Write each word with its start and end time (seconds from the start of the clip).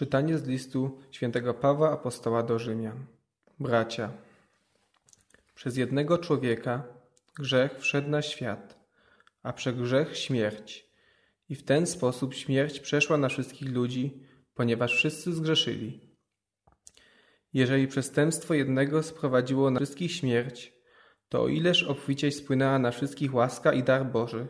Czytanie 0.00 0.38
z 0.38 0.46
listu 0.46 0.98
świętego 1.10 1.54
Pawła 1.54 1.92
Apostoła 1.92 2.42
do 2.42 2.58
Rzymian. 2.58 3.06
Bracia, 3.58 4.12
przez 5.54 5.76
jednego 5.76 6.18
człowieka 6.18 6.84
grzech 7.38 7.78
wszedł 7.78 8.10
na 8.10 8.22
świat, 8.22 8.78
a 9.42 9.52
przez 9.52 9.76
grzech 9.76 10.18
śmierć. 10.18 10.86
I 11.48 11.54
w 11.54 11.62
ten 11.62 11.86
sposób 11.86 12.34
śmierć 12.34 12.80
przeszła 12.80 13.16
na 13.16 13.28
wszystkich 13.28 13.68
ludzi, 13.68 14.22
ponieważ 14.54 14.94
wszyscy 14.94 15.32
zgrzeszyli. 15.32 16.00
Jeżeli 17.52 17.88
przestępstwo 17.88 18.54
jednego 18.54 19.02
sprowadziło 19.02 19.70
na 19.70 19.80
wszystkich 19.80 20.12
śmierć, 20.12 20.72
to 21.28 21.42
o 21.42 21.48
ileż 21.48 21.82
obficiej 21.82 22.32
spłynęła 22.32 22.78
na 22.78 22.90
wszystkich 22.90 23.34
łaska 23.34 23.72
i 23.72 23.82
dar 23.82 24.06
Boży, 24.06 24.46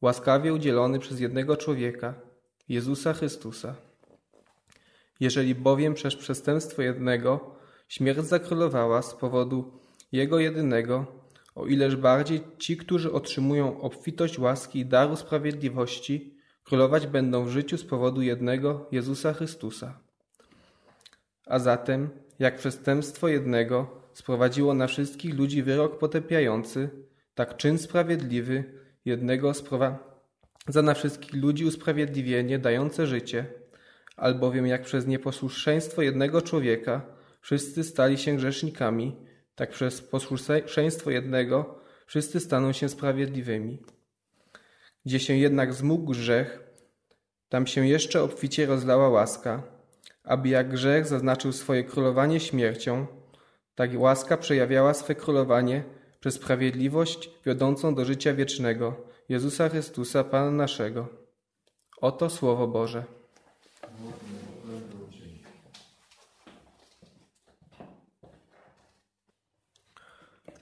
łaskawie 0.00 0.54
udzielony 0.54 0.98
przez 0.98 1.20
jednego 1.20 1.56
człowieka, 1.56 2.14
Jezusa 2.68 3.12
Chrystusa. 3.12 3.87
Jeżeli 5.20 5.54
bowiem 5.54 5.94
przez 5.94 6.16
przestępstwo 6.16 6.82
jednego 6.82 7.54
śmierć 7.88 8.20
zakrólowała 8.26 9.02
z 9.02 9.14
powodu 9.14 9.72
Jego 10.12 10.38
jedynego, 10.38 11.06
o 11.54 11.66
ileż 11.66 11.96
bardziej 11.96 12.40
ci, 12.58 12.76
którzy 12.76 13.12
otrzymują 13.12 13.80
obfitość 13.80 14.38
łaski 14.38 14.78
i 14.78 14.86
daru 14.86 15.16
sprawiedliwości, 15.16 16.34
królować 16.64 17.06
będą 17.06 17.44
w 17.44 17.48
życiu 17.50 17.78
z 17.78 17.84
powodu 17.84 18.22
jednego 18.22 18.86
Jezusa 18.92 19.32
Chrystusa. 19.32 19.98
A 21.46 21.58
zatem, 21.58 22.10
jak 22.38 22.56
przestępstwo 22.56 23.28
jednego 23.28 24.00
sprowadziło 24.12 24.74
na 24.74 24.86
wszystkich 24.86 25.34
ludzi 25.34 25.62
wyrok 25.62 25.98
potępiający, 25.98 26.90
tak 27.34 27.56
czyn 27.56 27.78
sprawiedliwy 27.78 28.64
jednego 29.04 29.54
sprowadza 29.54 30.82
na 30.82 30.94
wszystkich 30.94 31.34
ludzi 31.34 31.64
usprawiedliwienie 31.64 32.58
dające 32.58 33.06
życie, 33.06 33.46
albowiem 34.18 34.66
jak 34.66 34.82
przez 34.82 35.06
nieposłuszeństwo 35.06 36.02
jednego 36.02 36.42
człowieka 36.42 37.06
wszyscy 37.40 37.84
stali 37.84 38.18
się 38.18 38.36
grzesznikami, 38.36 39.16
tak 39.54 39.70
przez 39.70 40.02
posłuszeństwo 40.02 41.10
jednego 41.10 41.80
wszyscy 42.06 42.40
staną 42.40 42.72
się 42.72 42.88
sprawiedliwymi. 42.88 43.78
Gdzie 45.06 45.20
się 45.20 45.36
jednak 45.36 45.74
zmógł 45.74 46.10
grzech, 46.10 46.60
tam 47.48 47.66
się 47.66 47.86
jeszcze 47.86 48.22
obficie 48.22 48.66
rozlała 48.66 49.08
łaska, 49.08 49.62
aby 50.24 50.48
jak 50.48 50.68
grzech 50.68 51.06
zaznaczył 51.06 51.52
swoje 51.52 51.84
królowanie 51.84 52.40
śmiercią, 52.40 53.06
tak 53.74 53.90
łaska 53.94 54.36
przejawiała 54.36 54.94
swe 54.94 55.14
królowanie 55.14 55.84
przez 56.20 56.34
sprawiedliwość 56.34 57.30
wiodącą 57.46 57.94
do 57.94 58.04
życia 58.04 58.34
wiecznego, 58.34 58.96
Jezusa 59.28 59.68
Chrystusa, 59.68 60.24
Pana 60.24 60.50
naszego. 60.50 61.08
Oto 62.00 62.30
Słowo 62.30 62.68
Boże. 62.68 63.17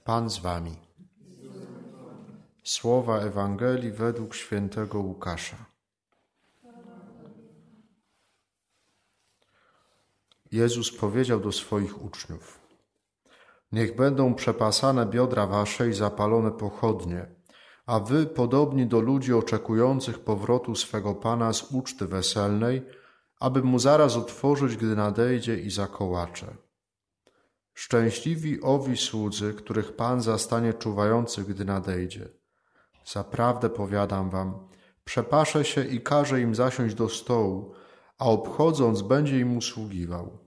Pan 0.07 0.29
z 0.29 0.39
wami. 0.39 0.75
Słowa 2.63 3.19
Ewangelii 3.19 3.91
według 3.91 4.35
świętego 4.35 4.99
Łukasza. 4.99 5.57
Jezus 10.51 10.97
powiedział 10.97 11.39
do 11.39 11.51
swoich 11.51 12.05
uczniów: 12.05 12.59
Niech 13.71 13.95
będą 13.95 14.35
przepasane 14.35 15.05
biodra 15.05 15.47
wasze 15.47 15.89
i 15.89 15.93
zapalone 15.93 16.51
pochodnie, 16.51 17.25
a 17.85 17.99
wy, 17.99 18.25
podobni 18.25 18.85
do 18.85 18.99
ludzi 18.99 19.33
oczekujących 19.33 20.19
powrotu 20.19 20.75
swego 20.75 21.15
Pana 21.15 21.53
z 21.53 21.71
uczty 21.71 22.07
weselnej, 22.07 22.81
aby 23.39 23.63
mu 23.63 23.79
zaraz 23.79 24.15
otworzyć, 24.15 24.77
gdy 24.77 24.95
nadejdzie 24.95 25.59
i 25.59 25.71
zakołacze. 25.71 26.55
Szczęśliwi 27.73 28.61
owi 28.61 28.97
słudzy, 28.97 29.53
których 29.53 29.95
Pan 29.95 30.21
zastanie 30.21 30.73
czuwających, 30.73 31.45
gdy 31.45 31.65
nadejdzie. 31.65 32.29
Zaprawdę 33.05 33.69
powiadam 33.69 34.29
wam, 34.29 34.67
przepaszę 35.03 35.65
się 35.65 35.83
i 35.83 36.01
każe 36.01 36.41
im 36.41 36.55
zasiąść 36.55 36.95
do 36.95 37.09
stołu, 37.09 37.73
a 38.17 38.25
obchodząc 38.25 39.01
będzie 39.01 39.39
im 39.39 39.57
usługiwał. 39.57 40.37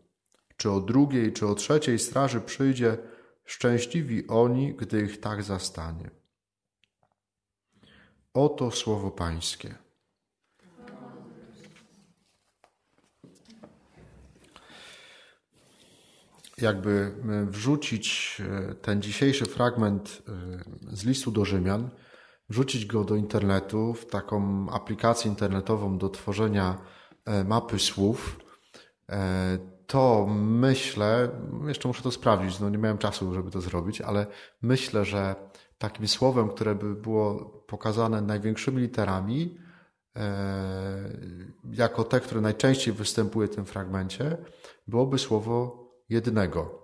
Czy 0.57 0.71
o 0.71 0.81
drugiej, 0.81 1.33
czy 1.33 1.47
o 1.47 1.55
trzeciej 1.55 1.99
straży 1.99 2.41
przyjdzie, 2.41 2.99
szczęśliwi 3.45 4.29
oni, 4.29 4.75
gdy 4.75 5.03
ich 5.03 5.21
tak 5.21 5.43
zastanie. 5.43 6.11
Oto 8.35 8.71
słowo 8.71 9.11
Pańskie. 9.11 9.75
Jakby 16.63 17.15
e, 17.31 17.47
wrzucić 17.47 18.37
e, 18.41 18.75
ten 18.75 19.03
dzisiejszy 19.03 19.47
fragment 19.47 20.23
e, 20.29 20.97
z 20.97 21.05
listu 21.05 21.31
do 21.31 21.45
Rzymian, 21.45 21.91
wrzucić 22.49 22.87
go 22.87 23.05
do 23.05 23.17
internetu, 23.17 23.95
w 23.95 24.07
taką 24.07 24.67
aplikację 24.71 25.31
internetową 25.31 25.99
do 25.99 26.09
tworzenia 26.09 26.79
mapy 27.45 27.79
słów, 27.79 28.41
to 29.87 30.27
myślę, 30.37 31.29
jeszcze 31.67 31.89
muszę 31.89 32.03
to 32.03 32.11
sprawdzić, 32.11 32.61
no 32.61 32.71
nie 32.71 32.79
miałem 32.79 32.99
czasu, 32.99 33.35
żeby 33.35 33.51
to 33.51 33.61
zrobić, 33.61 34.01
ale 34.01 34.27
myślę, 34.63 35.05
że 35.05 35.35
takim 35.79 36.09
słowem, 36.09 36.49
które 36.49 36.75
by 36.75 36.95
było 36.95 37.45
pokazane 37.67 38.23
największymi 38.23 38.83
literami, 38.83 39.59
jako 41.73 42.05
te, 42.05 42.21
które 42.21 42.41
najczęściej 42.41 42.95
występuje 42.95 43.49
w 43.49 43.55
tym 43.55 43.65
fragmencie, 43.65 44.37
byłoby 44.89 45.19
słowo 45.19 45.81
jednego. 46.11 46.81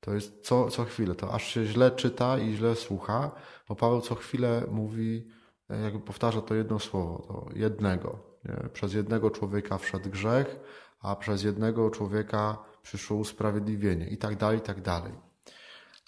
To 0.00 0.14
jest 0.14 0.44
co, 0.44 0.70
co 0.70 0.84
chwilę, 0.84 1.14
to 1.14 1.34
aż 1.34 1.44
się 1.54 1.64
źle 1.64 1.90
czyta 1.90 2.38
i 2.38 2.54
źle 2.54 2.76
słucha, 2.76 3.30
bo 3.68 3.74
Paweł 3.74 4.00
co 4.00 4.14
chwilę 4.14 4.62
mówi, 4.70 5.28
e, 5.70 5.80
jakby 5.80 6.00
powtarza 6.00 6.40
to 6.40 6.54
jedno 6.54 6.78
słowo, 6.78 7.24
to 7.28 7.58
jednego. 7.58 8.18
Nie? 8.44 8.68
Przez 8.72 8.94
jednego 8.94 9.30
człowieka 9.30 9.78
wszedł 9.78 10.10
grzech, 10.10 10.60
a 11.00 11.16
przez 11.16 11.42
jednego 11.42 11.90
człowieka 11.90 12.58
przyszło 12.82 13.16
usprawiedliwienie 13.16 14.08
i 14.08 14.18
tak 14.18 14.36
dalej, 14.36 14.58
i 14.58 14.62
tak 14.62 14.80
dalej. 14.80 15.12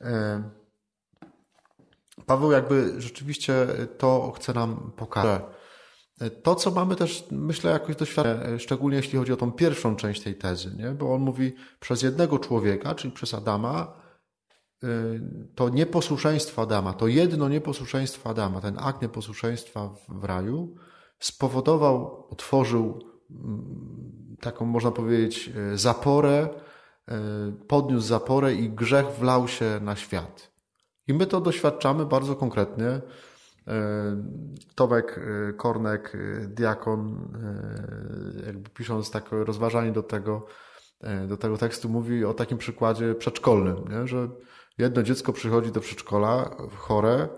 E, 0.01 0.43
Paweł 2.27 2.53
jakby 2.53 3.01
rzeczywiście 3.01 3.67
to 3.99 4.33
chce 4.37 4.53
nam 4.53 4.93
pokazać. 4.97 5.43
To, 6.43 6.55
co 6.55 6.71
mamy 6.71 6.97
też, 6.97 7.27
myślę, 7.31 7.71
jakoś 7.71 7.97
doświadczenie, 7.97 8.59
szczególnie 8.59 8.97
jeśli 8.97 9.19
chodzi 9.19 9.33
o 9.33 9.37
tą 9.37 9.53
pierwszą 9.53 9.97
część 9.97 10.23
tej 10.23 10.35
tezy, 10.35 10.75
nie? 10.77 10.91
bo 10.91 11.15
on 11.15 11.23
mówi 11.23 11.53
przez 11.81 12.03
jednego 12.03 12.39
człowieka, 12.39 12.95
czyli 12.95 13.13
przez 13.13 13.35
Adama, 13.35 13.93
y, 14.85 15.21
to 15.55 15.69
nieposłuszeństwo 15.69 16.63
Adama, 16.63 16.93
to 16.93 17.07
jedno 17.07 17.49
nieposłuszeństwo 17.49 18.31
Adama, 18.31 18.61
ten 18.61 18.79
akt 18.79 19.03
nieposłuszeństwa 19.03 19.91
w 20.09 20.25
raju 20.25 20.75
spowodował, 21.19 22.27
otworzył 22.31 23.01
mm, 23.31 24.37
taką, 24.41 24.65
można 24.65 24.91
powiedzieć, 24.91 25.51
y, 25.73 25.79
zaporę, 25.79 26.49
y, 26.49 27.13
podniósł 27.67 28.07
zaporę 28.07 28.55
i 28.55 28.71
grzech 28.71 29.07
wlał 29.07 29.49
się 29.49 29.81
na 29.83 29.97
świat. 29.97 30.55
I 31.07 31.15
my 31.15 31.27
to 31.27 31.41
doświadczamy 31.41 32.07
bardzo 32.07 32.37
konkretnie 32.37 33.01
E, 33.69 34.17
Tomek 34.75 35.19
e, 35.19 35.53
Kornek, 35.53 36.15
e, 36.15 36.47
diakon, 36.47 37.29
jakby 38.47 38.71
pisząc 38.71 39.11
takie 39.11 39.37
rozważanie 39.37 39.93
do 39.93 40.03
tego, 40.03 40.47
do 41.29 41.37
tego 41.37 41.59
tekstu, 41.59 41.89
mówi 41.89 42.25
o 42.25 42.35
takim 42.35 42.59
przykładzie 42.59 43.15
przedszkolnym, 43.15 43.77
nie? 43.91 44.07
że 44.07 44.29
jedno 44.79 45.03
dziecko 45.03 45.33
przychodzi 45.33 45.73
do 45.73 45.81
przedszkola 45.81 46.57
chore 46.77 47.29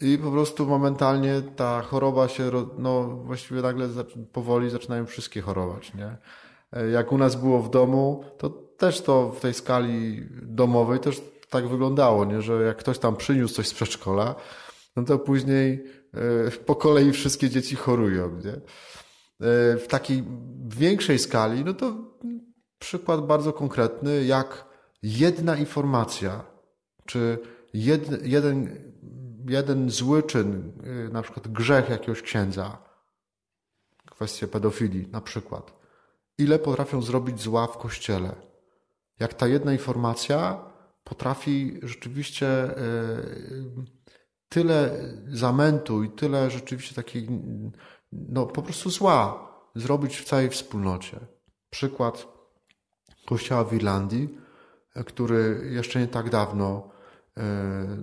i 0.00 0.18
po 0.18 0.30
prostu 0.30 0.66
momentalnie 0.66 1.42
ta 1.56 1.82
choroba 1.82 2.28
się, 2.28 2.50
no 2.78 3.02
właściwie 3.02 3.62
nagle 3.62 3.88
powoli 4.32 4.70
zaczynają 4.70 5.06
wszystkie 5.06 5.40
chorować. 5.40 5.94
Nie? 5.94 6.16
Jak 6.92 7.12
u 7.12 7.18
nas 7.18 7.36
było 7.36 7.62
w 7.62 7.70
domu, 7.70 8.24
to 8.38 8.50
też 8.50 9.00
to 9.00 9.30
w 9.30 9.40
tej 9.40 9.54
skali 9.54 10.28
domowej 10.42 11.00
też 11.00 11.22
tak 11.50 11.68
wyglądało, 11.68 12.24
nie? 12.24 12.42
że 12.42 12.62
jak 12.62 12.76
ktoś 12.76 12.98
tam 12.98 13.16
przyniósł 13.16 13.54
coś 13.54 13.68
z 13.68 13.74
przedszkola, 13.74 14.34
no 15.00 15.06
to 15.06 15.18
później 15.18 15.84
e, 16.14 16.50
po 16.50 16.76
kolei 16.76 17.12
wszystkie 17.12 17.50
dzieci 17.50 17.76
chorują. 17.76 18.40
Nie? 18.44 18.52
E, 18.52 18.60
w 19.76 19.86
takiej 19.88 20.24
większej 20.68 21.18
skali, 21.18 21.64
no 21.64 21.74
to 21.74 21.94
przykład 22.78 23.26
bardzo 23.26 23.52
konkretny, 23.52 24.24
jak 24.24 24.64
jedna 25.02 25.56
informacja, 25.56 26.44
czy 27.06 27.38
jed, 27.74 28.26
jeden, 28.26 28.78
jeden 29.48 29.90
zły 29.90 30.22
czyn, 30.22 30.72
e, 30.84 31.12
na 31.12 31.22
przykład 31.22 31.48
grzech 31.48 31.88
jakiegoś 31.88 32.22
księdza, 32.22 32.78
kwestia 34.10 34.46
pedofilii 34.46 35.08
na 35.08 35.20
przykład, 35.20 35.72
ile 36.38 36.58
potrafią 36.58 37.02
zrobić 37.02 37.40
zła 37.40 37.66
w 37.66 37.78
kościele. 37.78 38.32
Jak 39.20 39.34
ta 39.34 39.46
jedna 39.46 39.72
informacja 39.72 40.64
potrafi 41.04 41.80
rzeczywiście 41.82 42.46
tyle 44.50 44.90
zamętu 45.28 46.04
i 46.04 46.10
tyle 46.10 46.50
rzeczywiście 46.50 46.94
takiej, 46.94 47.28
no 48.12 48.46
po 48.46 48.62
prostu 48.62 48.90
zła 48.90 49.48
zrobić 49.74 50.16
w 50.16 50.24
całej 50.24 50.50
wspólnocie. 50.50 51.20
przykład 51.70 52.26
kościoła 53.26 53.64
w 53.64 53.74
Irlandii, 53.74 54.38
który 55.06 55.70
jeszcze 55.70 56.00
nie 56.00 56.08
tak 56.08 56.30
dawno, 56.30 56.90
e, 57.36 57.42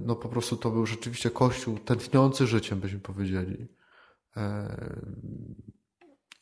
no 0.06 0.16
po 0.16 0.30
prostu 0.30 0.58
to 0.58 0.72
był 0.72 0.86
rzeczywiście 0.86 1.30
kościół 1.30 1.78
tętniący 1.78 2.48
życiem, 2.48 2.80
byśmy 2.80 3.00
powiedzieli. 3.00 3.68
E, 4.38 4.78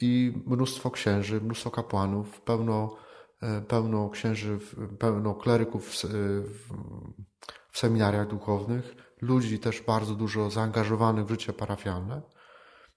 I 0.01 0.43
mnóstwo 0.45 0.91
księży, 0.91 1.41
mnóstwo 1.41 1.71
kapłanów, 1.71 2.41
pełno, 2.41 2.97
e, 3.41 3.61
pełno 3.61 4.09
księży, 4.09 4.59
pełno 4.99 5.35
kleryków 5.35 5.89
w, 5.89 6.03
w 7.71 7.77
seminariach 7.79 8.27
duchownych, 8.27 9.04
ludzi 9.21 9.59
też 9.59 9.81
bardzo 9.81 10.15
dużo 10.15 10.49
zaangażowanych 10.49 11.25
w 11.25 11.29
życie 11.29 11.53
parafialne. 11.53 12.21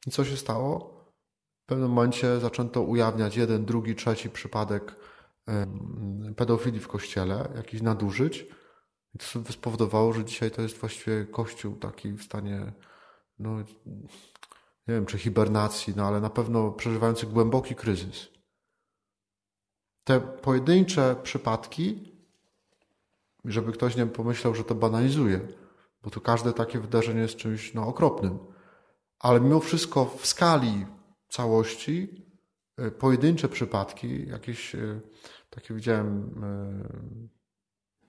I 0.06 0.11
co 0.11 0.25
się 0.25 0.37
stało? 0.37 0.99
W 1.62 1.67
pewnym 1.67 1.88
momencie 1.88 2.41
zaczęto 2.41 2.82
ujawniać 2.82 3.37
jeden, 3.37 3.65
drugi, 3.65 3.94
trzeci 3.94 4.31
przypadek 4.31 4.97
pedofilii 6.37 6.81
w 6.81 6.88
kościele, 6.88 7.49
jakichś 7.56 7.82
nadużyć. 7.82 8.47
I 9.15 9.19
to 9.19 9.53
spowodowało, 9.53 10.12
że 10.12 10.25
dzisiaj 10.25 10.50
to 10.50 10.62
jest 10.62 10.79
właściwie 10.79 11.26
kościół 11.26 11.76
taki 11.76 12.12
w 12.12 12.23
stanie, 12.23 12.73
no, 13.38 13.59
nie 14.88 14.94
wiem, 14.94 15.06
czy 15.06 15.19
hibernacji, 15.19 15.94
no 15.97 16.06
ale 16.06 16.20
na 16.20 16.31
pewno 16.31 16.73
przeżywający 16.73 17.26
głęboki 17.26 17.75
kryzys. 17.75 18.29
Te 20.05 20.20
pojedyncze 20.20 21.17
przypadki, 21.23 22.12
żeby 23.44 23.73
ktoś 23.73 23.97
nie 23.97 24.06
pomyślał, 24.06 24.55
że 24.55 24.65
to 24.65 24.75
banalizuje, 24.75 25.49
bo 26.03 26.11
tu 26.11 26.21
każde 26.21 26.53
takie 26.53 26.81
wydarzenie 26.81 27.21
jest 27.21 27.37
czymś 27.37 27.75
no, 27.75 27.87
okropnym. 27.87 28.39
Ale 29.19 29.41
mimo 29.41 29.61
wszystko 29.61 30.05
w 30.05 30.27
skali 30.27 30.87
całości 31.29 32.25
e, 32.77 32.91
pojedyncze 32.91 33.49
przypadki, 33.49 34.29
jakieś 34.29 34.75
e, 34.75 35.00
takie 35.50 35.75
widziałem, 35.75 36.35
e, 36.43 37.19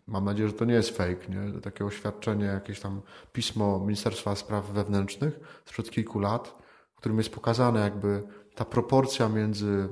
mam 0.08 0.26
nadzieję, 0.26 0.50
że 0.50 0.56
to 0.56 0.66
nie 0.66 0.74
jest 0.74 0.98
fake, 0.98 1.28
nie? 1.30 1.62
takie 1.62 1.86
oświadczenie, 1.86 2.46
jakieś 2.46 2.80
tam 2.80 3.02
pismo 3.32 3.80
Ministerstwa 3.80 4.36
Spraw 4.36 4.72
Wewnętrznych 4.72 5.40
sprzed 5.66 5.92
kilku 5.92 6.20
lat, 6.20 6.56
w 6.94 6.98
którym 6.98 7.18
jest 7.18 7.30
pokazane 7.30 7.80
jakby 7.80 8.24
ta 8.56 8.66
proporcja 8.66 9.30
między 9.30 9.90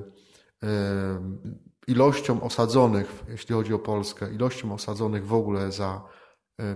ilością 1.86 2.42
osadzonych, 2.42 3.24
jeśli 3.28 3.54
chodzi 3.54 3.74
o 3.74 3.78
Polskę, 3.78 4.34
ilością 4.34 4.74
osadzonych 4.74 5.26
w 5.26 5.34
ogóle 5.34 5.72
za 5.72 6.04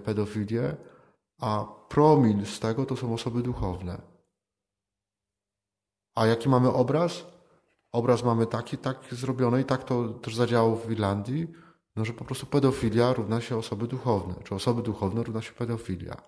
pedofilię, 0.05 0.77
a 1.43 1.65
promil 1.89 2.47
z 2.47 2.61
tego 2.61 2.87
to 2.87 2.97
są 2.97 3.15
osoby 3.15 3.43
duchowne. 3.43 4.03
A 6.15 6.27
jaki 6.27 6.49
mamy 6.49 6.73
obraz? 6.73 7.27
Obraz 7.93 8.23
mamy 8.23 8.47
taki, 8.47 8.79
tak 8.79 9.15
zrobiony 9.15 9.61
i 9.61 9.65
tak 9.65 9.85
to 9.85 10.09
też 10.09 10.35
zadziałało 10.37 10.77
w 10.77 10.91
Irlandii, 10.91 11.49
no, 11.97 12.05
że 12.05 12.13
po 12.13 12.25
prostu 12.25 12.47
pedofilia 12.47 13.13
równa 13.13 13.41
się 13.41 13.57
osoby 13.57 13.87
duchowne, 13.87 14.35
czy 14.45 14.55
osoby 14.55 14.83
duchowne 14.83 15.23
równa 15.23 15.43
się 15.43 15.53
pedofilia. 15.53 16.23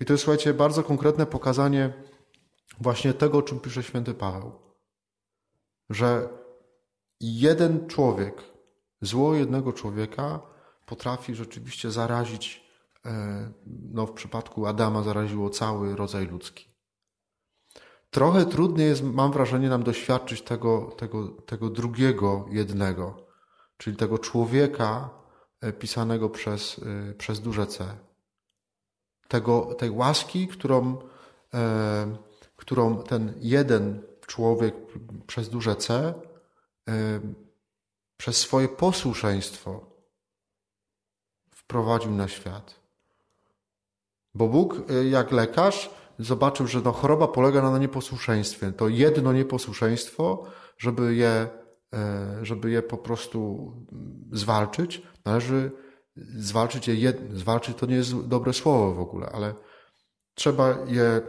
I 0.00 0.04
to 0.04 0.12
jest, 0.12 0.24
słuchajcie, 0.24 0.54
bardzo 0.54 0.82
konkretne 0.82 1.26
pokazanie 1.26 1.92
właśnie 2.80 3.14
tego, 3.14 3.38
o 3.38 3.42
czym 3.42 3.60
pisze 3.60 3.82
święty 3.82 4.14
Paweł. 4.14 4.52
Że 5.90 6.28
jeden 7.20 7.88
człowiek, 7.88 8.42
zło 9.00 9.34
jednego 9.34 9.72
człowieka 9.72 10.40
potrafi 10.86 11.34
rzeczywiście 11.34 11.90
zarazić 11.90 12.67
no 13.66 14.06
w 14.06 14.12
przypadku 14.12 14.66
Adama 14.66 15.02
zaraziło 15.02 15.50
cały 15.50 15.96
rodzaj 15.96 16.26
ludzki. 16.26 16.68
Trochę 18.10 18.46
trudniej 18.46 18.88
jest, 18.88 19.02
mam 19.02 19.32
wrażenie, 19.32 19.68
nam 19.68 19.82
doświadczyć 19.82 20.42
tego, 20.42 20.94
tego, 20.98 21.28
tego 21.28 21.70
drugiego 21.70 22.46
jednego, 22.50 23.26
czyli 23.76 23.96
tego 23.96 24.18
człowieka 24.18 25.10
e, 25.60 25.72
pisanego 25.72 26.30
przez, 26.30 26.80
e, 27.10 27.14
przez 27.14 27.40
duże 27.40 27.66
C. 27.66 27.96
Tego, 29.28 29.74
tej 29.74 29.90
łaski, 29.90 30.48
którą, 30.48 30.98
e, 31.54 32.16
którą 32.56 33.02
ten 33.02 33.34
jeden 33.40 34.02
człowiek 34.26 34.74
przez 35.26 35.48
duże 35.48 35.76
C 35.76 36.14
e, 36.88 37.20
przez 38.16 38.36
swoje 38.36 38.68
posłuszeństwo 38.68 39.86
wprowadził 41.50 42.10
na 42.10 42.28
świat. 42.28 42.87
Bo 44.38 44.48
Bóg, 44.48 44.90
y, 44.90 45.08
jak 45.08 45.32
lekarz, 45.32 45.90
zobaczył, 46.18 46.66
że 46.66 46.80
no, 46.80 46.92
choroba 46.92 47.28
polega 47.28 47.70
na 47.70 47.78
nieposłuszeństwie. 47.78 48.72
To 48.72 48.88
jedno 48.88 49.32
nieposłuszeństwo, 49.32 50.44
żeby 50.78 51.14
je, 51.14 51.48
e, 51.94 52.38
żeby 52.42 52.70
je 52.70 52.82
po 52.82 52.98
prostu 52.98 53.72
zwalczyć, 54.32 55.02
należy 55.24 55.70
zwalczyć 56.36 56.88
je, 56.88 56.94
jed... 56.94 57.18
zwalczyć 57.32 57.76
to 57.76 57.86
nie 57.86 57.94
jest 57.94 58.26
dobre 58.26 58.52
słowo 58.52 58.94
w 58.94 59.00
ogóle, 59.00 59.26
ale 59.32 59.54
trzeba 60.34 60.78
je 60.86 61.22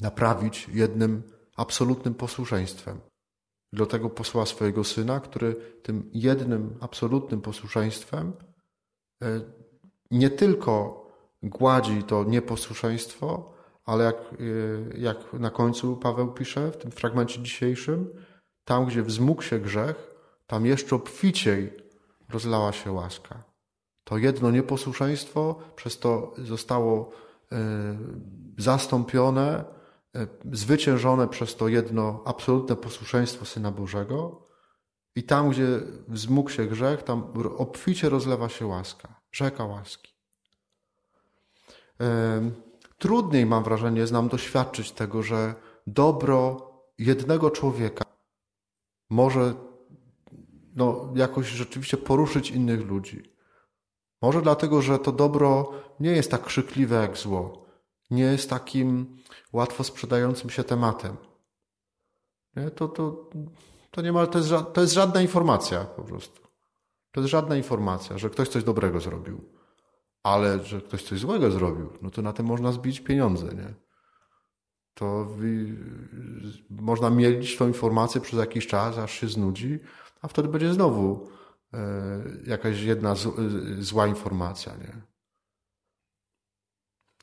naprawić 0.00 0.68
jednym 0.72 1.22
absolutnym 1.56 2.14
posłuszeństwem. 2.14 3.00
Dlatego 3.72 4.10
posłała 4.10 4.46
swojego 4.46 4.84
syna, 4.84 5.20
który 5.20 5.54
tym 5.82 6.10
jednym 6.14 6.78
absolutnym 6.80 7.40
posłuszeństwem 7.40 8.32
e, 9.22 9.40
nie 10.10 10.30
tylko 10.30 11.05
gładzi 11.48 12.02
to 12.02 12.24
nieposłuszeństwo, 12.24 13.52
ale 13.84 14.04
jak, 14.04 14.16
y, 14.40 14.94
jak 14.98 15.32
na 15.32 15.50
końcu 15.50 15.96
Paweł 15.96 16.32
pisze 16.32 16.70
w 16.70 16.76
tym 16.76 16.90
fragmencie 16.90 17.42
dzisiejszym, 17.42 18.08
tam 18.64 18.86
gdzie 18.86 19.02
wzmógł 19.02 19.42
się 19.42 19.58
grzech, 19.58 20.14
tam 20.46 20.66
jeszcze 20.66 20.96
obficiej 20.96 21.72
rozlała 22.28 22.72
się 22.72 22.92
łaska. 22.92 23.42
To 24.04 24.18
jedno 24.18 24.50
nieposłuszeństwo 24.50 25.58
przez 25.76 25.98
to 25.98 26.34
zostało 26.38 27.10
y, 27.10 27.56
zastąpione, 28.58 29.64
y, 30.16 30.28
zwyciężone 30.52 31.28
przez 31.28 31.56
to 31.56 31.68
jedno 31.68 32.22
absolutne 32.24 32.76
posłuszeństwo 32.76 33.44
Syna 33.44 33.70
Bożego. 33.70 34.46
I 35.16 35.22
tam, 35.22 35.50
gdzie 35.50 35.66
wzmógł 36.08 36.50
się 36.50 36.66
grzech, 36.66 37.02
tam 37.02 37.32
obficie 37.56 38.08
rozlewa 38.08 38.48
się 38.48 38.66
łaska, 38.66 39.20
rzeka 39.32 39.64
łaski. 39.64 40.15
Trudniej, 42.98 43.46
mam 43.46 43.64
wrażenie, 43.64 44.00
jest 44.00 44.12
nam 44.12 44.28
doświadczyć 44.28 44.92
tego, 44.92 45.22
że 45.22 45.54
dobro 45.86 46.70
jednego 46.98 47.50
człowieka 47.50 48.04
może 49.10 49.54
no, 50.76 51.12
jakoś 51.16 51.46
rzeczywiście 51.46 51.96
poruszyć 51.96 52.50
innych 52.50 52.86
ludzi. 52.86 53.32
Może 54.22 54.42
dlatego, 54.42 54.82
że 54.82 54.98
to 54.98 55.12
dobro 55.12 55.72
nie 56.00 56.10
jest 56.10 56.30
tak 56.30 56.42
krzykliwe 56.42 56.96
jak 56.96 57.16
zło. 57.16 57.66
Nie 58.10 58.22
jest 58.24 58.50
takim 58.50 59.16
łatwo 59.52 59.84
sprzedającym 59.84 60.50
się 60.50 60.64
tematem. 60.64 61.16
Nie? 62.56 62.70
To, 62.70 62.88
to, 62.88 63.30
to, 63.90 64.02
nie 64.02 64.12
ma, 64.12 64.26
to, 64.26 64.38
jest, 64.38 64.50
to 64.72 64.80
jest 64.80 64.92
żadna 64.92 65.22
informacja 65.22 65.84
po 65.84 66.02
prostu. 66.02 66.40
To 67.12 67.20
jest 67.20 67.30
żadna 67.30 67.56
informacja, 67.56 68.18
że 68.18 68.30
ktoś 68.30 68.48
coś 68.48 68.64
dobrego 68.64 69.00
zrobił 69.00 69.55
ale 70.26 70.64
że 70.64 70.80
ktoś 70.80 71.02
coś 71.02 71.20
złego 71.20 71.50
zrobił, 71.50 71.92
no 72.02 72.10
to 72.10 72.22
na 72.22 72.32
tym 72.32 72.46
można 72.46 72.72
zbić 72.72 73.00
pieniądze, 73.00 73.46
nie? 73.46 73.74
To 74.94 75.28
można 76.70 77.10
mielić 77.10 77.56
tą 77.56 77.66
informację 77.66 78.20
przez 78.20 78.38
jakiś 78.38 78.66
czas, 78.66 78.98
aż 78.98 79.12
się 79.12 79.28
znudzi, 79.28 79.78
a 80.22 80.28
wtedy 80.28 80.48
będzie 80.48 80.74
znowu 80.74 81.28
e, 81.74 81.78
jakaś 82.46 82.82
jedna 82.82 83.12
e, 83.12 83.16
zła 83.78 84.06
informacja, 84.06 84.72
nie? 84.76 85.02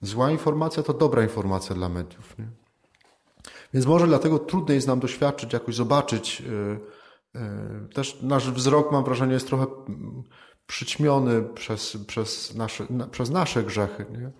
Zła 0.01 0.31
informacja 0.31 0.83
to 0.83 0.93
dobra 0.93 1.23
informacja 1.23 1.75
dla 1.75 1.89
mediów, 1.89 2.37
nie? 2.37 2.47
Więc 3.73 3.85
może 3.85 4.07
dlatego 4.07 4.39
trudniej 4.39 4.75
jest 4.75 4.87
nam 4.87 4.99
doświadczyć, 4.99 5.53
jakoś 5.53 5.75
zobaczyć. 5.75 6.43
E, 7.35 7.87
też 7.93 8.21
nasz 8.21 8.51
wzrok, 8.51 8.91
mam 8.91 9.03
wrażenie, 9.03 9.33
jest 9.33 9.47
trochę 9.47 9.65
przyćmiony 10.67 11.43
przez, 11.43 11.97
przez, 12.07 12.55
nasze, 12.55 12.85
na, 12.89 13.07
przez 13.07 13.29
nasze 13.29 13.63
grzechy, 13.63 14.05
nie? 14.11 14.31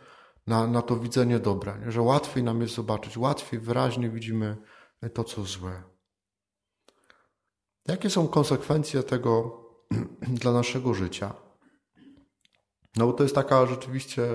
Na, 0.48 0.68
na 0.68 0.82
to 0.82 0.96
widzenie 0.96 1.40
dobra, 1.40 1.78
nie? 1.78 1.92
że 1.92 2.02
łatwiej 2.02 2.44
nam 2.44 2.62
jest 2.62 2.76
zobaczyć, 2.76 3.18
łatwiej, 3.18 3.60
wyraźnie 3.60 4.10
widzimy 4.10 4.58
to, 5.14 5.24
co 5.24 5.44
złe. 5.44 5.84
Jakie 7.88 8.10
są 8.10 8.28
konsekwencje 8.28 9.04
tego 9.04 9.62
dla 10.42 10.52
naszego 10.52 10.94
życia? 10.94 11.34
No 12.96 13.08
bo 13.08 13.14
to 13.14 13.24
jest 13.24 13.36
taka 13.36 13.66
rzeczywiście 13.66 14.28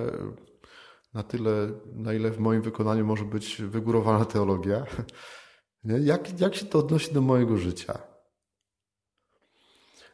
na 1.15 1.23
tyle, 1.23 1.69
na 1.87 2.15
ile 2.15 2.31
w 2.31 2.39
moim 2.39 2.63
wykonaniu 2.63 3.07
może 3.07 3.25
być 3.25 3.63
wygórowana 3.63 4.25
teologia. 4.35 4.87
Jak, 5.85 6.41
jak 6.41 6.55
się 6.55 6.67
to 6.67 6.79
odnosi 6.79 7.15
do 7.15 7.21
mojego 7.21 7.57
życia? 7.57 7.99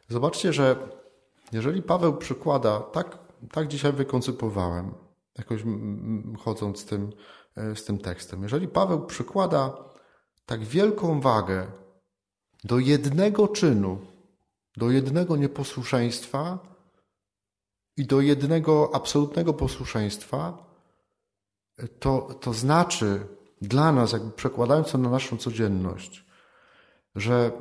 Zobaczcie, 0.09 0.53
że 0.53 0.75
jeżeli 1.55 1.81
Paweł 1.81 2.17
przykłada, 2.17 2.79
tak, 2.79 3.17
tak 3.51 3.67
dzisiaj 3.67 3.93
wykoncypowałem, 3.93 4.93
jakoś 5.37 5.63
chodząc 6.39 6.79
z 6.79 6.85
tym, 6.85 7.11
e, 7.55 7.75
z 7.75 7.83
tym 7.85 7.97
tekstem, 7.97 8.43
jeżeli 8.43 8.67
Paweł 8.67 9.05
przykłada 9.05 9.77
tak 10.45 10.63
wielką 10.63 11.21
wagę 11.21 11.67
do 12.63 12.79
jednego 12.79 13.47
czynu, 13.47 13.97
do 14.77 14.91
jednego 14.91 15.35
nieposłuszeństwa 15.35 16.59
i 17.97 18.05
do 18.05 18.21
jednego 18.21 18.95
absolutnego 18.95 19.53
posłuszeństwa, 19.53 20.65
to, 21.99 22.21
to 22.41 22.53
znaczy 22.53 23.27
dla 23.61 23.91
nas, 23.91 24.11
jakby 24.11 24.31
przekładając 24.31 24.91
to 24.91 24.97
na 24.97 25.09
naszą 25.09 25.37
codzienność, 25.37 26.25
że 27.15 27.51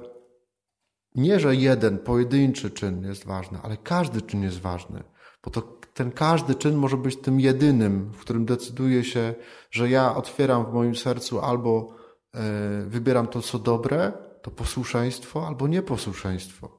nie, 1.15 1.41
że 1.41 1.57
jeden 1.57 1.99
pojedynczy 1.99 2.71
czyn 2.71 3.05
jest 3.05 3.25
ważny, 3.25 3.59
ale 3.63 3.77
każdy 3.77 4.23
czyn 4.23 4.43
jest 4.43 4.61
ważny, 4.61 5.03
bo 5.43 5.51
to 5.51 5.63
ten 5.95 6.13
każdy 6.13 6.55
czyn 6.55 6.77
może 6.77 6.97
być 6.97 7.17
tym 7.17 7.41
jedynym, 7.41 8.13
w 8.13 8.19
którym 8.19 8.45
decyduje 8.45 9.05
się, 9.05 9.35
że 9.71 9.91
ja 9.91 10.17
otwieram 10.17 10.67
w 10.67 10.73
moim 10.73 10.97
sercu 10.97 11.41
albo 11.41 11.97
e, 12.35 12.41
wybieram 12.87 13.27
to, 13.27 13.43
co 13.43 13.59
dobre, 13.59 14.13
to 14.43 14.51
posłuszeństwo, 14.51 15.47
albo 15.47 15.69
nieposłuszeństwo. 15.69 16.79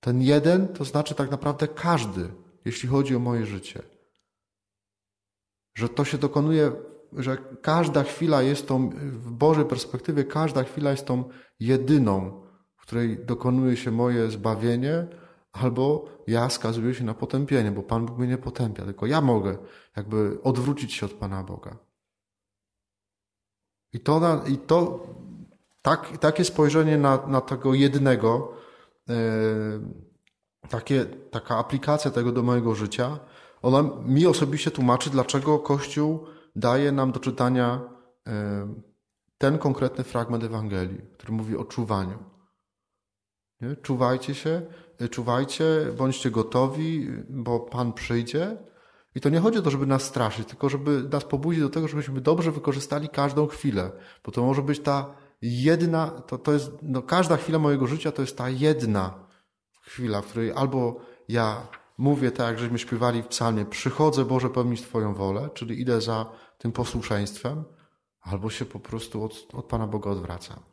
Ten 0.00 0.22
jeden 0.22 0.68
to 0.68 0.84
znaczy 0.84 1.14
tak 1.14 1.30
naprawdę 1.30 1.68
każdy, 1.68 2.28
jeśli 2.64 2.88
chodzi 2.88 3.16
o 3.16 3.18
moje 3.18 3.46
życie. 3.46 3.82
Że 5.74 5.88
to 5.88 6.04
się 6.04 6.18
dokonuje, 6.18 6.72
że 7.12 7.36
każda 7.62 8.02
chwila 8.02 8.42
jest 8.42 8.68
tą, 8.68 8.90
w 8.90 9.32
Bożej 9.32 9.64
perspektywie, 9.64 10.24
każda 10.24 10.64
chwila 10.64 10.90
jest 10.90 11.06
tą 11.06 11.24
jedyną, 11.60 12.41
w 12.82 12.86
której 12.86 13.24
dokonuje 13.24 13.76
się 13.76 13.90
moje 13.90 14.30
zbawienie, 14.30 15.06
albo 15.52 16.04
ja 16.26 16.50
skazuję 16.50 16.94
się 16.94 17.04
na 17.04 17.14
potępienie, 17.14 17.70
bo 17.70 17.82
Pan 17.82 18.06
Bóg 18.06 18.18
mnie 18.18 18.28
nie 18.28 18.38
potępia, 18.38 18.84
tylko 18.84 19.06
ja 19.06 19.20
mogę 19.20 19.58
jakby 19.96 20.38
odwrócić 20.42 20.92
się 20.94 21.06
od 21.06 21.12
Pana 21.12 21.42
Boga. 21.42 21.76
I 23.92 24.00
to, 24.00 24.42
i 24.46 24.58
to 24.58 25.06
tak, 25.82 26.18
takie 26.18 26.44
spojrzenie 26.44 26.98
na, 26.98 27.26
na 27.26 27.40
tego 27.40 27.74
jednego, 27.74 28.52
e, 29.08 29.14
takie, 30.68 31.04
taka 31.04 31.56
aplikacja 31.58 32.10
tego 32.10 32.32
do 32.32 32.42
mojego 32.42 32.74
życia, 32.74 33.18
ona 33.62 33.82
mi 34.04 34.26
osobiście 34.26 34.70
tłumaczy, 34.70 35.10
dlaczego 35.10 35.58
Kościół 35.58 36.26
daje 36.56 36.92
nam 36.92 37.12
do 37.12 37.20
czytania 37.20 37.80
e, 38.26 38.74
ten 39.38 39.58
konkretny 39.58 40.04
fragment 40.04 40.44
Ewangelii, 40.44 41.00
który 41.12 41.32
mówi 41.32 41.56
o 41.56 41.64
czuwaniu. 41.64 42.31
Nie? 43.62 43.76
Czuwajcie 43.76 44.34
się, 44.34 44.62
e, 44.98 45.08
czuwajcie, 45.08 45.64
bądźcie 45.98 46.30
gotowi, 46.30 47.08
bo 47.28 47.60
Pan 47.60 47.92
przyjdzie. 47.92 48.56
I 49.14 49.20
to 49.20 49.28
nie 49.28 49.40
chodzi 49.40 49.58
o 49.58 49.62
to, 49.62 49.70
żeby 49.70 49.86
nas 49.86 50.02
straszyć, 50.02 50.48
tylko 50.48 50.68
żeby 50.68 51.02
nas 51.02 51.24
pobudzić 51.24 51.62
do 51.62 51.68
tego, 51.68 51.88
żebyśmy 51.88 52.20
dobrze 52.20 52.52
wykorzystali 52.52 53.08
każdą 53.08 53.46
chwilę, 53.46 53.92
bo 54.24 54.32
to 54.32 54.42
może 54.42 54.62
być 54.62 54.80
ta 54.80 55.14
jedna, 55.42 56.10
to, 56.10 56.38
to 56.38 56.52
jest, 56.52 56.70
no 56.82 57.02
każda 57.02 57.36
chwila 57.36 57.58
mojego 57.58 57.86
życia 57.86 58.12
to 58.12 58.22
jest 58.22 58.38
ta 58.38 58.48
jedna 58.48 59.26
chwila, 59.82 60.22
w 60.22 60.26
której 60.26 60.52
albo 60.52 61.00
ja 61.28 61.66
mówię 61.98 62.30
tak, 62.30 62.46
jak 62.46 62.58
żeśmy 62.58 62.78
śpiewali 62.78 63.22
w 63.22 63.26
psalmie, 63.26 63.64
przychodzę 63.64 64.24
Boże 64.24 64.50
pełnić 64.50 64.82
Twoją 64.82 65.14
wolę, 65.14 65.50
czyli 65.54 65.80
idę 65.80 66.00
za 66.00 66.26
tym 66.58 66.72
posłuszeństwem, 66.72 67.64
albo 68.20 68.50
się 68.50 68.64
po 68.64 68.80
prostu 68.80 69.24
od, 69.24 69.46
od 69.54 69.66
Pana 69.66 69.86
Boga 69.86 70.10
odwracam. 70.10 70.71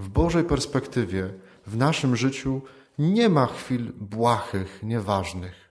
W 0.00 0.08
Bożej 0.08 0.44
perspektywie, 0.44 1.34
w 1.66 1.76
naszym 1.76 2.16
życiu 2.16 2.62
nie 2.98 3.28
ma 3.28 3.46
chwil 3.46 3.92
błahych, 4.00 4.80
nieważnych. 4.82 5.70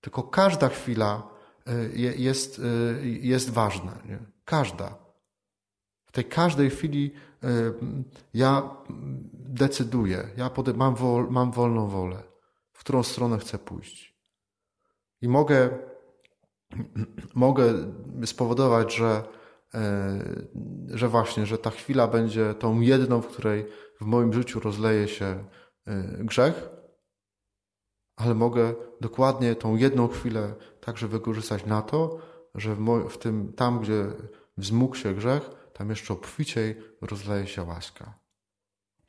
Tylko 0.00 0.22
każda 0.22 0.68
chwila 0.68 1.22
y, 1.68 1.92
jest, 2.18 2.58
y, 2.58 3.18
jest 3.22 3.50
ważna. 3.50 3.98
Nie? 4.04 4.18
Każda 4.44 5.06
tej 6.16 6.24
każdej 6.24 6.70
chwili 6.70 7.12
e, 7.42 7.48
ja 8.34 8.70
decyduję, 9.32 10.28
ja 10.36 10.50
mam, 10.74 10.94
wol, 10.94 11.26
mam 11.30 11.52
wolną 11.52 11.88
wolę, 11.88 12.22
w 12.72 12.78
którą 12.78 13.02
stronę 13.02 13.38
chcę 13.38 13.58
pójść. 13.58 14.16
I 15.20 15.28
mogę, 15.28 15.78
mogę 17.34 17.74
spowodować, 18.24 18.94
że, 18.94 19.24
e, 19.24 19.35
że 20.88 21.08
właśnie, 21.08 21.46
że 21.46 21.58
ta 21.58 21.70
chwila 21.70 22.08
będzie 22.08 22.54
tą 22.54 22.80
jedną, 22.80 23.20
w 23.20 23.26
której 23.26 23.66
w 24.00 24.04
moim 24.04 24.32
życiu 24.32 24.60
rozleje 24.60 25.08
się 25.08 25.44
e, 25.86 26.02
grzech, 26.20 26.68
ale 28.16 28.34
mogę 28.34 28.74
dokładnie 29.00 29.54
tą 29.54 29.76
jedną 29.76 30.08
chwilę 30.08 30.54
także 30.80 31.08
wykorzystać 31.08 31.66
na 31.66 31.82
to, 31.82 32.18
że 32.54 32.76
w, 33.08 33.18
tym, 33.18 33.52
tam, 33.52 33.80
gdzie 33.80 34.06
wzmógł 34.56 34.94
się 34.94 35.14
grzech, 35.14 35.50
tam 35.72 35.90
jeszcze 35.90 36.14
obficiej 36.14 36.76
rozleje 37.00 37.46
się 37.46 37.62
łaska. 37.62 38.18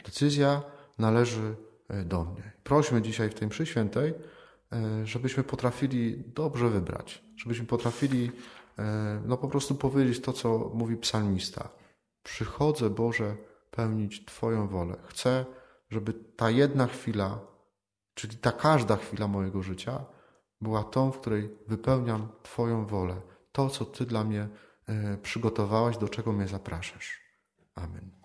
Decyzja 0.05 0.61
należy 0.97 1.55
e, 1.89 2.03
do 2.03 2.23
mnie. 2.23 2.51
Prośmy 2.63 3.01
dzisiaj 3.01 3.29
w 3.29 3.33
tej 3.33 3.47
mszy 3.47 3.65
świętej, 3.65 4.13
e, 4.71 5.05
żebyśmy 5.05 5.43
potrafili 5.43 6.23
dobrze 6.27 6.69
wybrać, 6.69 7.23
żebyśmy 7.37 7.65
potrafili 7.65 8.25
e, 8.25 8.31
no 9.25 9.38
po 9.38 9.48
prostu 9.48 9.75
powiedzieć 9.75 10.22
to, 10.22 10.34
co 10.34 10.72
mówi 10.74 10.98
psalmista. 10.98 11.69
Przychodzę, 12.24 12.89
Boże, 12.89 13.36
pełnić 13.72 14.25
Twoją 14.25 14.67
wolę. 14.67 14.96
Chcę, 15.07 15.46
żeby 15.89 16.13
ta 16.13 16.50
jedna 16.50 16.88
chwila, 16.88 17.39
czyli 18.13 18.38
ta 18.38 18.51
każda 18.51 18.96
chwila 18.98 19.27
mojego 19.27 19.63
życia, 19.63 20.05
była 20.62 20.84
tą, 20.84 21.12
w 21.12 21.19
której 21.19 21.50
wypełniam 21.67 22.27
Twoją 22.43 22.86
wolę. 22.86 23.22
To, 23.51 23.69
co 23.69 23.86
Ty 23.86 24.05
dla 24.05 24.24
mnie 24.24 24.50
E, 24.88 25.17
przygotowałaś, 25.17 25.98
do 25.98 26.10
czego 26.10 26.34
mnie 26.34 26.48
zapraszasz. 26.48 27.22
Amen. 27.75 28.16